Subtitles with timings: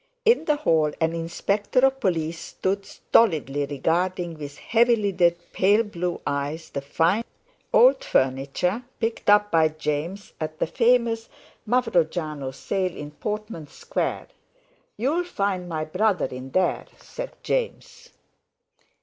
[0.25, 6.19] In the hall an Inspector of Police stood stolidly regarding with heavy lidded pale blue
[6.25, 7.23] eyes the fine
[7.71, 11.29] old English furniture picked up by James at the famous
[11.67, 14.29] Mavrojano sale in Portman Square.
[14.97, 18.09] "You'll find my brother in there," said James.